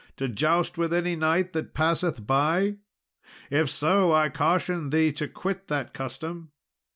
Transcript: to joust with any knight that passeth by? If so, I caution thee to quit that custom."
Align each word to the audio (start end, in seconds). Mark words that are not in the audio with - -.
to 0.17 0.27
joust 0.27 0.79
with 0.79 0.91
any 0.91 1.15
knight 1.15 1.53
that 1.53 1.75
passeth 1.75 2.25
by? 2.25 2.77
If 3.51 3.69
so, 3.69 4.11
I 4.11 4.29
caution 4.29 4.89
thee 4.89 5.11
to 5.11 5.27
quit 5.27 5.67
that 5.67 5.93
custom." 5.93 6.49